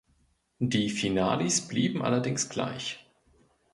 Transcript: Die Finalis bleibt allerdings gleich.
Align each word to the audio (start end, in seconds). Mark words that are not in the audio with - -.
Die 0.57 0.89
Finalis 0.89 1.61
bleibt 1.67 2.01
allerdings 2.01 2.49
gleich. 2.49 3.05